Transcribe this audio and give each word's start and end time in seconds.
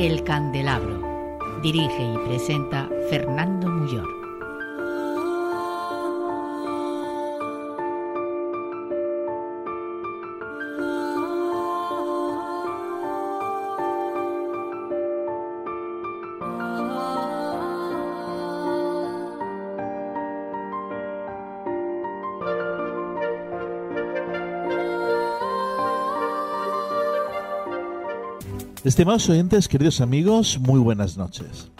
El 0.00 0.24
Candelabro. 0.24 1.38
Dirige 1.62 2.02
y 2.02 2.16
presenta 2.26 2.88
Fernando 3.10 3.68
Muyor. 3.68 4.19
Estimados 28.82 29.28
oyentes, 29.28 29.68
queridos 29.68 30.00
amigos, 30.00 30.58
muy 30.58 30.80
buenas 30.80 31.18
noches. 31.18 31.70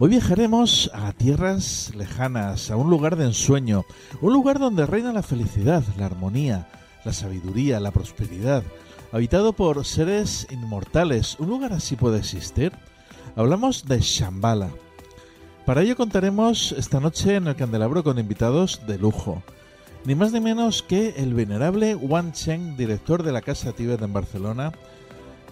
Hoy 0.00 0.10
viajaremos 0.10 0.90
a 0.92 1.12
tierras 1.12 1.92
lejanas, 1.94 2.72
a 2.72 2.76
un 2.76 2.90
lugar 2.90 3.14
de 3.14 3.26
ensueño, 3.26 3.84
un 4.20 4.32
lugar 4.32 4.58
donde 4.58 4.86
reina 4.86 5.12
la 5.12 5.22
felicidad, 5.22 5.84
la 5.96 6.06
armonía, 6.06 6.66
la 7.04 7.12
sabiduría, 7.12 7.78
la 7.78 7.92
prosperidad, 7.92 8.64
habitado 9.12 9.52
por 9.52 9.84
seres 9.84 10.48
inmortales. 10.50 11.36
¿Un 11.38 11.48
lugar 11.48 11.72
así 11.72 11.94
puede 11.94 12.18
existir? 12.18 12.72
Hablamos 13.36 13.84
de 13.86 14.00
Shambhala. 14.00 14.70
Para 15.64 15.82
ello 15.82 15.96
contaremos 15.96 16.72
esta 16.72 16.98
noche 16.98 17.36
en 17.36 17.46
el 17.46 17.54
Candelabro 17.54 18.02
con 18.02 18.18
invitados 18.18 18.80
de 18.88 18.98
lujo. 18.98 19.44
Ni 20.04 20.16
más 20.16 20.32
ni 20.32 20.40
menos 20.40 20.82
que 20.82 21.10
el 21.18 21.34
venerable 21.34 21.94
Wan 21.94 22.32
Cheng, 22.32 22.76
director 22.76 23.22
de 23.22 23.30
la 23.30 23.42
Casa 23.42 23.72
Tíbet 23.72 24.02
en 24.02 24.12
Barcelona, 24.12 24.72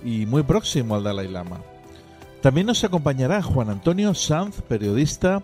y 0.05 0.27
muy 0.27 0.43
próximo 0.43 0.95
al 0.95 1.05
Dalai 1.05 1.29
Lama. 1.29 1.61
También 2.43 2.67
nos 2.67 2.85
acompañará 2.85 3.43
Juan 3.43 3.71
Antonio 3.71 4.15
Sanz, 4.15 4.61
periodista, 4.61 5.43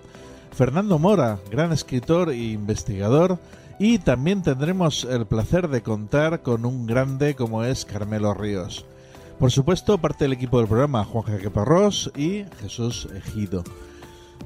Fernando 0.53 0.99
Mora, 0.99 1.39
gran 1.51 1.73
escritor 1.73 2.31
e 2.31 2.37
investigador, 2.37 3.39
y 3.79 3.99
también 3.99 4.43
tendremos 4.43 5.05
el 5.05 5.25
placer 5.25 5.69
de 5.69 5.83
contar 5.83 6.43
con 6.43 6.67
un 6.67 6.87
grande 6.87 7.35
como 7.35 7.65
es 7.65 7.87
Carmelo 7.87 8.35
Ríos. 8.35 8.85
Por 9.39 9.51
supuesto, 9.51 9.97
parte 9.97 10.25
del 10.25 10.35
equipo 10.35 10.59
del 10.59 10.69
programa 10.69 11.03
Juan 11.03 11.25
Jaque 11.25 11.49
Parrós 11.49 12.13
y 12.15 12.45
Jesús 12.61 13.09
Ejido. 13.15 13.65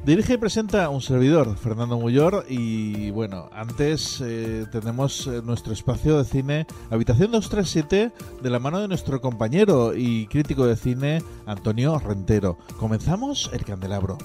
Dirige 0.04 0.34
y 0.34 0.36
presenta 0.36 0.90
un 0.90 1.00
servidor, 1.00 1.56
Fernando 1.56 1.98
Muyor, 1.98 2.44
y 2.46 3.10
bueno, 3.12 3.48
antes 3.54 4.20
eh, 4.22 4.66
tenemos 4.70 5.26
eh, 5.26 5.40
nuestro 5.42 5.72
espacio 5.72 6.18
de 6.18 6.24
cine 6.24 6.66
Habitación 6.90 7.30
237 7.30 8.12
de 8.42 8.50
la 8.50 8.58
mano 8.58 8.80
de 8.80 8.88
nuestro 8.88 9.22
compañero 9.22 9.94
y 9.96 10.26
crítico 10.26 10.66
de 10.66 10.76
cine 10.76 11.22
Antonio 11.46 11.98
Rentero. 11.98 12.58
Comenzamos 12.78 13.48
el 13.54 13.64
candelabro. 13.64 14.18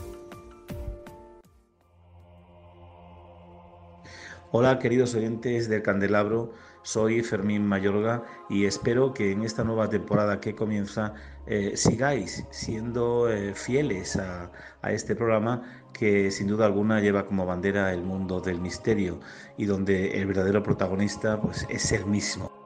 Hola 4.52 4.80
queridos 4.80 5.16
oyentes 5.16 5.70
del 5.70 5.82
candelabro, 5.82 6.52
soy 6.90 7.22
Fermín 7.22 7.68
Mayorga 7.68 8.24
y 8.50 8.66
espero 8.66 9.14
que 9.14 9.32
en 9.32 9.44
esta 9.44 9.64
nueva 9.64 9.90
temporada 9.90 10.42
que 10.42 10.56
comienza 10.56 11.14
eh, 11.46 11.74
sigáis 11.76 12.48
siendo 12.50 13.30
eh, 13.30 13.54
fieles 13.54 14.16
a, 14.16 14.52
este 14.82 15.16
programa 15.16 15.86
que 15.94 16.32
sin 16.32 16.48
duda 16.48 16.66
alguna 16.66 17.00
lleva 17.00 17.28
como 17.28 17.46
bandera 17.46 17.94
el 17.94 18.02
mundo 18.02 18.42
del 18.42 18.60
misterio 18.60 19.20
y 19.56 19.66
donde 19.66 20.20
el 20.20 20.26
verdadero 20.26 20.64
protagonista 20.64 21.40
pues, 21.40 21.68
es 21.70 21.92
el 21.92 22.08
mismo. 22.08 22.59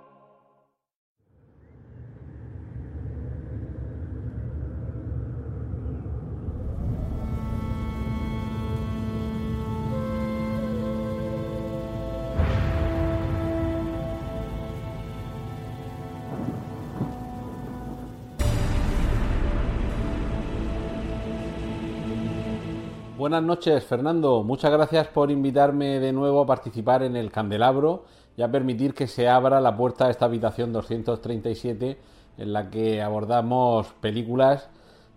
Buenas 23.24 23.42
noches, 23.42 23.86
Fernando. 23.86 24.44
Muchas 24.44 24.70
gracias 24.70 25.08
por 25.08 25.32
invitarme 25.32 26.02
de 26.02 26.12
nuevo 26.12 26.42
a 26.42 26.46
participar 26.46 27.04
en 27.04 27.16
el 27.16 27.32
Candelabro 27.32 28.04
y 28.36 28.42
a 28.42 28.52
permitir 28.52 28.94
que 28.94 29.08
se 29.08 29.30
abra 29.30 29.62
la 29.62 29.78
puerta 29.78 30.04
de 30.04 30.12
esta 30.12 30.26
habitación 30.26 30.74
237 30.74 31.98
en 32.38 32.52
la 32.52 32.70
que 32.70 33.02
abordamos 33.02 33.88
películas 34.02 34.68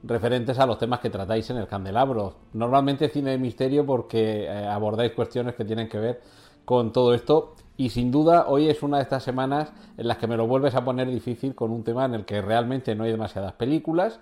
referentes 0.05 0.61
a 0.61 0.67
los 0.67 0.79
temas 0.79 1.01
que 1.01 1.11
tratáis 1.11 1.51
en 1.51 1.57
el 1.57 1.67
Candelabro. 1.67 2.35
Normalmente 2.53 3.09
cine 3.09 3.33
de 3.33 3.39
misterio 3.39 3.85
porque 3.85 4.45
eh, 4.45 4.67
abordáis 4.69 5.11
cuestiones 5.11 5.57
que 5.57 5.65
tienen 5.65 5.89
que 5.89 5.99
ver 5.99 6.21
con 6.65 6.93
todo 6.93 7.13
esto 7.13 7.57
y 7.77 7.89
sin 7.89 8.13
duda 8.13 8.47
hoy 8.47 8.69
es 8.69 8.85
una 8.85 8.99
de 8.99 9.03
estas 9.03 9.25
semanas 9.25 9.73
en 9.97 10.07
las 10.07 10.19
que 10.19 10.29
me 10.29 10.37
lo 10.37 10.47
vuelves 10.47 10.77
a 10.77 10.85
poner 10.85 11.11
difícil 11.11 11.57
con 11.57 11.73
un 11.73 11.83
tema 11.83 12.05
en 12.05 12.15
el 12.15 12.25
que 12.25 12.41
realmente 12.41 12.95
no 12.95 13.03
hay 13.03 13.11
demasiadas 13.11 13.55
películas, 13.55 14.21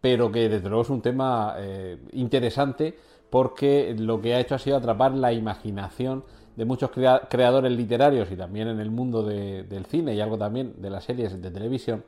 pero 0.00 0.32
que 0.32 0.48
desde 0.48 0.68
luego 0.68 0.82
es 0.82 0.90
un 0.90 1.02
tema 1.02 1.54
eh, 1.58 1.98
interesante 2.12 2.96
porque 3.30 3.94
lo 3.98 4.20
que 4.20 4.34
ha 4.34 4.40
hecho 4.40 4.56
ha 4.56 4.58
sido 4.58 4.76
atrapar 4.76 5.12
la 5.14 5.32
imaginación 5.32 6.24
de 6.56 6.64
muchos 6.64 6.90
creadores 6.90 7.72
literarios 7.72 8.30
y 8.30 8.36
también 8.36 8.68
en 8.68 8.80
el 8.80 8.90
mundo 8.90 9.22
del 9.22 9.86
cine 9.86 10.14
y 10.14 10.20
algo 10.20 10.36
también 10.36 10.74
de 10.78 10.90
las 10.90 11.04
series 11.04 11.40
de 11.40 11.50
televisión, 11.50 12.04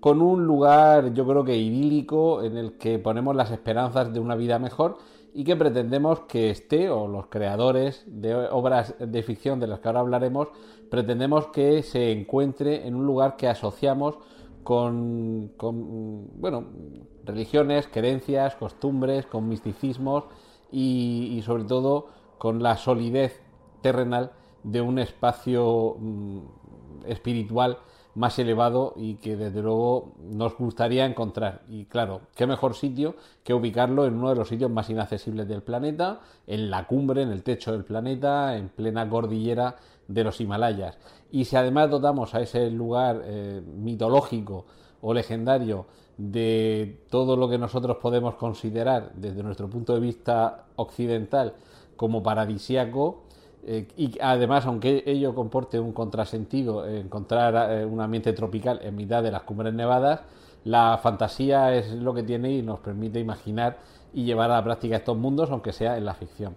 con 0.00 0.20
un 0.20 0.44
lugar 0.44 1.14
yo 1.14 1.26
creo 1.26 1.44
que 1.44 1.56
idílico 1.56 2.42
en 2.42 2.56
el 2.56 2.72
que 2.78 2.98
ponemos 2.98 3.36
las 3.36 3.52
esperanzas 3.52 4.12
de 4.12 4.18
una 4.18 4.34
vida 4.34 4.58
mejor 4.58 4.96
y 5.34 5.44
que 5.44 5.56
pretendemos 5.56 6.20
que 6.20 6.50
esté, 6.50 6.90
o 6.90 7.06
los 7.06 7.26
creadores 7.26 8.04
de 8.06 8.34
obras 8.34 8.94
de 8.98 9.22
ficción 9.22 9.60
de 9.60 9.66
las 9.66 9.80
que 9.80 9.88
ahora 9.88 10.00
hablaremos, 10.00 10.48
pretendemos 10.90 11.46
que 11.48 11.82
se 11.82 12.12
encuentre 12.12 12.86
en 12.86 12.94
un 12.94 13.06
lugar 13.06 13.36
que 13.36 13.48
asociamos 13.48 14.18
con, 14.62 15.52
bueno, 16.34 16.64
religiones, 17.24 17.88
creencias, 17.88 18.56
costumbres, 18.56 19.26
con 19.26 19.48
misticismos 19.48 20.24
y, 20.72 21.42
sobre 21.44 21.64
todo 21.64 22.08
con 22.38 22.62
la 22.62 22.76
solidez 22.76 23.40
terrenal 23.82 24.32
de 24.64 24.80
un 24.80 24.98
espacio 24.98 25.96
mm, 25.98 26.38
espiritual 27.06 27.78
más 28.14 28.38
elevado 28.38 28.92
y 28.96 29.14
que 29.14 29.36
desde 29.36 29.62
luego 29.62 30.12
nos 30.18 30.56
gustaría 30.56 31.06
encontrar. 31.06 31.62
Y 31.68 31.86
claro, 31.86 32.22
qué 32.34 32.46
mejor 32.46 32.74
sitio 32.74 33.14
que 33.42 33.54
ubicarlo 33.54 34.06
en 34.06 34.14
uno 34.14 34.30
de 34.30 34.36
los 34.36 34.48
sitios 34.48 34.70
más 34.70 34.90
inaccesibles 34.90 35.48
del 35.48 35.62
planeta, 35.62 36.20
en 36.46 36.70
la 36.70 36.86
cumbre, 36.86 37.22
en 37.22 37.30
el 37.30 37.42
techo 37.42 37.72
del 37.72 37.84
planeta, 37.84 38.56
en 38.56 38.68
plena 38.68 39.08
cordillera 39.08 39.76
de 40.08 40.24
los 40.24 40.40
Himalayas. 40.40 40.98
Y 41.30 41.46
si 41.46 41.56
además 41.56 41.90
dotamos 41.90 42.34
a 42.34 42.40
ese 42.40 42.70
lugar 42.70 43.22
eh, 43.24 43.62
mitológico 43.66 44.66
o 45.02 45.12
legendario 45.12 45.86
de 46.16 47.02
todo 47.10 47.36
lo 47.36 47.48
que 47.48 47.58
nosotros 47.58 47.98
podemos 47.98 48.36
considerar 48.36 49.12
desde 49.14 49.42
nuestro 49.42 49.68
punto 49.68 49.94
de 49.94 50.00
vista 50.00 50.64
occidental 50.76 51.54
como 51.96 52.22
paradisiaco, 52.22 53.24
eh, 53.64 53.86
y 53.96 54.18
además, 54.20 54.66
aunque 54.66 55.04
ello 55.06 55.34
comporte 55.34 55.78
un 55.78 55.92
contrasentido, 55.92 56.86
encontrar 56.86 57.70
eh, 57.70 57.84
un 57.84 58.00
ambiente 58.00 58.32
tropical 58.32 58.80
en 58.82 58.96
mitad 58.96 59.22
de 59.22 59.30
las 59.30 59.42
cumbres 59.42 59.74
nevadas, 59.74 60.20
la 60.64 60.98
fantasía 61.02 61.74
es 61.74 61.92
lo 61.92 62.14
que 62.14 62.22
tiene 62.22 62.52
y 62.52 62.62
nos 62.62 62.80
permite 62.80 63.18
imaginar 63.20 63.78
y 64.14 64.24
llevar 64.24 64.50
a 64.50 64.54
la 64.54 64.64
práctica 64.64 64.96
estos 64.96 65.16
mundos, 65.16 65.50
aunque 65.50 65.72
sea 65.72 65.96
en 65.96 66.04
la 66.04 66.14
ficción. 66.14 66.54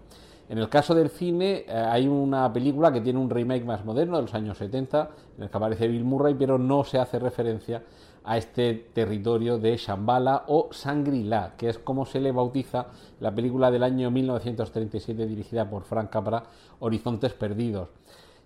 En 0.47 0.59
el 0.59 0.69
caso 0.69 0.93
del 0.93 1.09
cine, 1.09 1.65
eh, 1.67 1.73
hay 1.73 2.07
una 2.07 2.51
película 2.53 2.93
que 2.93 3.01
tiene 3.01 3.19
un 3.19 3.29
remake 3.29 3.65
más 3.65 3.83
moderno 3.83 4.17
de 4.17 4.23
los 4.23 4.33
años 4.35 4.57
70, 4.59 5.09
en 5.37 5.43
el 5.43 5.49
que 5.49 5.57
aparece 5.57 5.87
Bill 5.87 6.03
Murray, 6.03 6.35
pero 6.35 6.59
no 6.59 6.83
se 6.83 6.99
hace 6.99 7.17
referencia 7.17 7.81
a 8.25 8.37
este 8.37 8.73
territorio 8.93 9.59
de 9.59 9.77
Shambhala 9.77 10.45
o 10.47 10.69
Shangri-La, 10.71 11.53
que 11.57 11.69
es 11.69 11.77
como 11.77 12.05
se 12.05 12.19
le 12.19 12.31
bautiza 12.31 12.87
la 13.19 13.33
película 13.33 13.69
del 13.69 13.83
año 13.83 14.09
1937 14.09 15.27
dirigida 15.27 15.69
por 15.69 15.83
Frank 15.83 16.09
Capra, 16.09 16.43
Horizontes 16.79 17.33
Perdidos. 17.33 17.89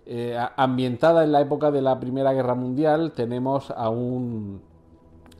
Eh, 0.06 0.36
ambientada 0.56 1.24
en 1.24 1.32
la 1.32 1.40
época 1.40 1.70
de 1.70 1.82
la 1.82 1.98
Primera 1.98 2.32
Guerra 2.32 2.54
Mundial, 2.54 3.12
tenemos 3.12 3.70
a 3.70 3.88
un, 3.88 4.60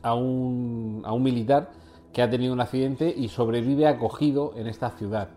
a 0.01 0.15
un, 0.15 1.01
a 1.05 1.13
un 1.13 1.23
militar 1.23 1.69
que 2.11 2.21
ha 2.21 2.29
tenido 2.29 2.53
un 2.53 2.61
accidente 2.61 3.13
y 3.15 3.27
sobrevive 3.27 3.87
acogido 3.87 4.53
en 4.55 4.67
esta 4.67 4.89
ciudad. 4.91 5.29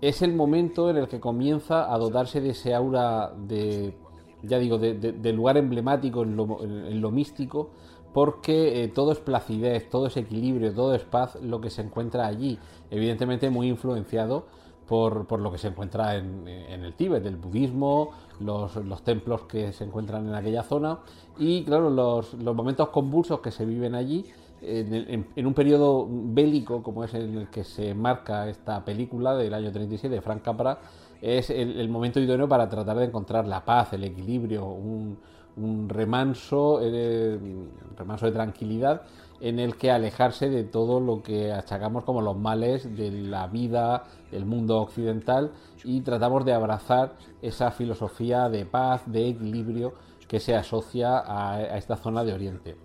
Es 0.00 0.22
el 0.22 0.34
momento 0.34 0.90
en 0.90 0.98
el 0.98 1.08
que 1.08 1.20
comienza 1.20 1.92
a 1.92 1.98
dotarse 1.98 2.40
de 2.40 2.50
ese 2.50 2.74
aura 2.74 3.32
de, 3.36 3.96
ya 4.46 4.58
digo, 4.58 4.78
de, 4.78 5.32
lugar 5.32 5.56
emblemático 5.56 6.22
en 6.22 6.36
lo, 6.36 6.62
en 6.62 7.00
lo 7.00 7.10
místico, 7.10 7.70
porque 8.16 8.82
eh, 8.82 8.88
todo 8.88 9.12
es 9.12 9.18
placidez, 9.18 9.90
todo 9.90 10.06
es 10.06 10.16
equilibrio, 10.16 10.72
todo 10.72 10.94
es 10.94 11.02
paz 11.02 11.36
lo 11.42 11.60
que 11.60 11.68
se 11.68 11.82
encuentra 11.82 12.26
allí, 12.26 12.58
evidentemente 12.90 13.50
muy 13.50 13.68
influenciado 13.68 14.46
por, 14.86 15.38
lo 15.38 15.52
que 15.52 15.58
se 15.58 15.68
encuentra 15.68 16.16
en, 16.16 16.48
el 16.48 16.94
Tíbet, 16.94 17.26
el 17.26 17.36
budismo, 17.36 18.12
los, 18.40 18.72
templos 19.04 19.42
que 19.42 19.72
se 19.72 19.84
encuentran 19.84 20.28
en 20.28 20.34
aquella 20.34 20.62
zona 20.62 21.00
y 21.38 21.64
claro, 21.64 21.90
los, 21.90 22.34
momentos 22.36 22.88
convulsos 22.88 23.40
que 23.40 23.50
se 23.50 23.66
viven 23.66 23.94
allí 23.94 24.24
en, 24.62 25.46
un 25.46 25.54
periodo 25.54 26.06
bélico 26.08 26.82
como 26.82 27.04
es 27.04 27.12
en 27.14 27.36
el 27.36 27.48
que 27.48 27.64
se 27.64 27.94
marca 27.94 28.48
esta 28.48 28.84
película 28.84 29.36
del 29.36 29.52
año 29.52 29.70
37 29.70 30.14
de 30.14 30.20
Frank 30.22 30.42
Capra, 30.42 30.78
es 31.20 31.50
el 31.50 31.88
momento 31.88 32.20
idóneo 32.20 32.48
para 32.48 32.68
tratar 32.68 32.96
de 32.98 33.06
encontrar 33.06 33.46
la 33.46 33.64
paz, 33.64 33.92
el 33.92 34.04
equilibrio, 34.04 34.66
un, 34.66 35.18
remanso, 35.88 36.80
eh, 36.82 37.38
remanso 37.96 38.26
de 38.26 38.32
tranquilidad 38.32 39.02
en 39.40 39.58
el 39.58 39.76
que 39.76 39.90
alejarse 39.90 40.48
de 40.48 40.64
todo 40.64 41.00
lo 41.00 41.22
que 41.22 41.52
achacamos 41.52 42.04
como 42.04 42.22
los 42.22 42.36
males 42.36 42.96
de 42.96 43.10
la 43.10 43.46
vida, 43.46 44.04
del 44.30 44.46
mundo 44.46 44.78
occidental 44.78 45.52
y 45.84 46.00
tratamos 46.00 46.44
de 46.44 46.52
abrazar 46.52 47.14
esa 47.42 47.70
filosofía 47.70 48.48
de 48.48 48.66
paz, 48.66 49.02
de 49.06 49.28
equilibrio 49.28 49.94
que 50.26 50.40
se 50.40 50.54
asocia 50.54 51.22
a, 51.26 51.76
esta 51.76 51.96
zona 51.96 52.24
de 52.24 52.32
Oriente. 52.32 52.76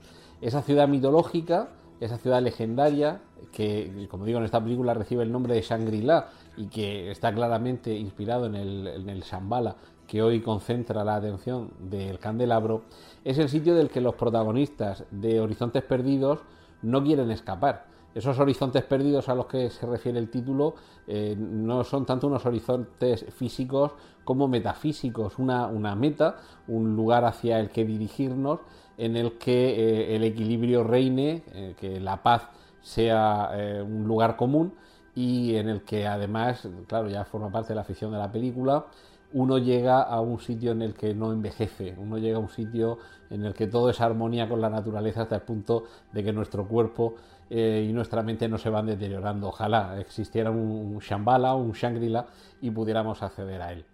Esa 0.42 0.62
ciudad 0.62 0.88
mitológica, 0.88 1.70
esa 2.02 2.18
ciudad 2.18 2.42
legendaria, 2.42 3.22
que 3.54 4.08
como 4.10 4.26
digo 4.26 4.40
en 4.40 4.46
esta 4.46 4.62
película 4.62 4.94
recibe 4.94 5.24
el 5.24 5.32
nombre 5.32 5.54
de 5.54 5.62
Shangri-La 5.62 6.30
y 6.58 6.68
que 6.68 7.12
está 7.12 7.34
claramente 7.34 7.94
inspirado 7.94 8.48
en 8.48 8.56
el, 8.56 8.88
en 8.88 9.10
el 9.10 9.22
Shambhala 9.22 9.78
que 10.12 10.22
hoy 10.22 10.42
concentra 10.42 11.06
la 11.06 11.16
atención 11.16 11.72
del 11.80 12.20
candelabro, 12.20 12.82
es 13.24 13.38
el 13.38 13.48
sitio 13.48 13.76
del 13.76 13.90
que 13.90 14.02
los 14.02 14.16
protagonistas 14.16 15.06
de 15.10 15.40
Horizontes 15.40 15.84
Perdidos 15.84 16.40
no 16.82 17.02
quieren 17.02 17.32
escapar. 17.32 17.86
Esos 18.14 18.38
horizontes 18.40 18.84
perdidos 18.84 19.30
a 19.30 19.36
los 19.36 19.46
que 19.46 19.70
se 19.70 19.86
refiere 19.86 20.20
el 20.20 20.30
título 20.30 20.76
eh, 21.08 21.36
no 21.38 21.84
son 21.86 22.06
tanto 22.06 22.28
unos 22.28 22.46
horizontes 22.46 23.26
físicos 23.34 23.94
como 24.26 24.48
metafísicos, 24.50 25.40
una, 25.40 25.96
meta, 25.96 26.38
un 26.68 26.96
lugar 26.96 27.24
hacia 27.24 27.60
el 27.60 27.70
que 27.70 27.86
dirigirnos, 27.86 28.60
en 28.98 29.16
el 29.16 29.38
que 29.38 29.70
eh, 29.70 30.16
el 30.16 30.24
equilibrio 30.26 30.84
reine, 30.84 31.44
eh, 31.54 31.76
que 31.80 32.00
la 32.00 32.22
paz 32.22 32.50
sea 32.82 33.52
un 33.86 34.08
lugar 34.08 34.36
común 34.36 34.74
y 35.14 35.56
en 35.56 35.70
el 35.70 35.84
que 35.84 36.08
además, 36.08 36.68
claro, 36.88 37.10
ya 37.10 37.24
forma 37.26 37.52
parte 37.52 37.70
de 37.70 37.76
la 37.76 37.84
ficción 37.84 38.12
de 38.12 38.18
la 38.18 38.32
película, 38.32 38.88
uno 39.34 39.58
llega 39.58 40.02
a 40.02 40.20
un 40.22 40.40
sitio 40.40 40.72
en 40.72 40.82
el 40.82 40.94
que 40.94 41.14
no 41.14 41.32
envejece, 41.32 41.96
uno 41.98 42.18
llega 42.18 42.38
a 42.38 42.42
un 42.42 42.50
sitio 42.50 42.98
en 43.30 43.46
el 43.46 43.54
que 43.54 43.68
todo 43.68 43.90
es 43.90 44.02
armonía 44.02 44.50
con 44.50 44.62
la 44.62 44.70
naturaleza 44.70 45.24
hasta 45.24 45.36
el 45.36 45.42
punto 45.42 45.86
de 46.12 46.24
que 46.24 46.34
nuestro 46.34 46.68
cuerpo 46.68 47.16
eh, 47.50 47.86
y 47.90 47.94
nuestra 47.94 48.24
mente 48.24 48.48
no 48.48 48.58
se 48.58 48.70
van 48.70 48.86
deteriorando. 48.86 49.50
Ojalá 49.50 50.00
existiera 50.00 50.52
un, 50.52 51.00
Shambhala, 51.00 51.56
un 51.56 51.72
Shangri-La 51.72 52.28
y 52.62 52.72
pudiéramos 52.72 53.22
acceder 53.24 53.62
a 53.62 53.74
él. 53.74 53.86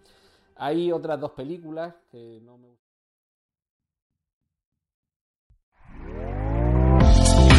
Hay 0.56 0.92
otras 0.92 1.20
dos 1.20 1.32
películas 1.32 1.94
que 2.12 2.40
no 2.44 2.58
me 2.58 2.70